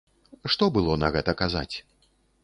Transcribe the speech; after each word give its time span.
Што 0.53 0.69
было 0.77 0.95
на 1.03 1.11
гэта 1.15 1.35
казаць? 1.41 1.75